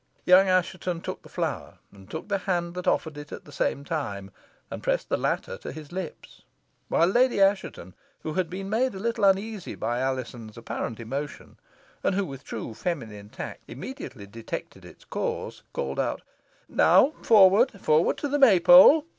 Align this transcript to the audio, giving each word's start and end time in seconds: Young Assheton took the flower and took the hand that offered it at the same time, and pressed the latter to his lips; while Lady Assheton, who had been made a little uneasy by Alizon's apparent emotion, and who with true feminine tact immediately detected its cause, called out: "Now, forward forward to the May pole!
Young 0.25 0.49
Assheton 0.49 1.01
took 1.01 1.21
the 1.21 1.29
flower 1.29 1.77
and 1.91 2.09
took 2.09 2.27
the 2.27 2.39
hand 2.39 2.73
that 2.73 2.87
offered 2.87 3.19
it 3.19 3.31
at 3.31 3.45
the 3.45 3.51
same 3.51 3.85
time, 3.85 4.31
and 4.71 4.81
pressed 4.81 5.09
the 5.09 5.15
latter 5.15 5.59
to 5.59 5.71
his 5.71 5.91
lips; 5.91 6.41
while 6.87 7.05
Lady 7.05 7.39
Assheton, 7.39 7.93
who 8.23 8.33
had 8.33 8.49
been 8.49 8.67
made 8.67 8.95
a 8.95 8.99
little 8.99 9.23
uneasy 9.25 9.75
by 9.75 9.99
Alizon's 9.99 10.57
apparent 10.57 10.99
emotion, 10.99 11.57
and 12.03 12.15
who 12.15 12.25
with 12.25 12.43
true 12.43 12.73
feminine 12.73 13.29
tact 13.29 13.61
immediately 13.67 14.25
detected 14.25 14.85
its 14.85 15.05
cause, 15.05 15.61
called 15.71 15.99
out: 15.99 16.23
"Now, 16.67 17.13
forward 17.21 17.69
forward 17.79 18.17
to 18.17 18.27
the 18.27 18.39
May 18.39 18.59
pole! 18.59 19.05